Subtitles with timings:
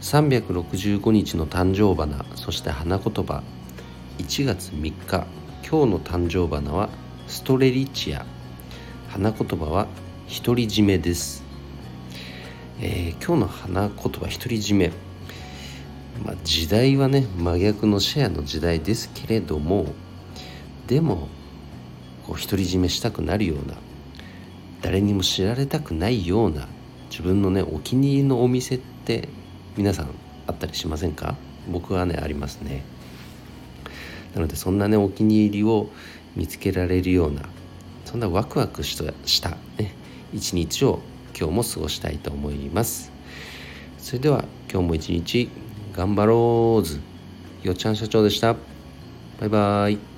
[0.00, 3.42] 365日の誕生花そして花言葉。
[4.18, 5.26] 1月3日
[5.68, 6.88] 今日の誕生花は
[7.26, 8.24] ストレリチア。
[9.08, 9.88] 花言葉は
[10.44, 11.42] 独り占めです、
[12.80, 14.92] えー、今日の花言葉独り占め。
[16.24, 19.86] まあ、時代はね真逆のシェアの時代ですけれども
[20.86, 21.28] でも
[22.26, 23.74] こう独り占めしたくなるような
[24.82, 26.66] 誰にも知られたくないような
[27.10, 29.28] 自分のねお気に入りのお店って
[29.78, 30.08] 皆さん
[30.48, 31.36] あったりしませんか？
[31.70, 32.82] 僕はねありますね。
[34.34, 35.88] なのでそんなねお気に入りを
[36.34, 37.42] 見つけられるような
[38.04, 38.96] そんなワクワクし
[39.40, 39.94] たね
[40.32, 40.98] 一日を
[41.38, 43.12] 今日も過ごしたいと思います。
[43.98, 45.48] それでは今日も一日
[45.92, 46.98] 頑張ろうず。
[47.62, 48.56] よっちゃん社長でした。
[49.38, 50.17] バイバーイ。